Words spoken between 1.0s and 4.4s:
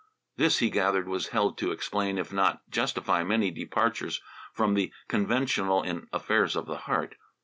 was held to explain, if not to justify, many departures